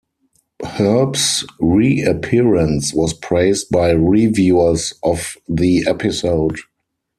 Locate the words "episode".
5.87-6.57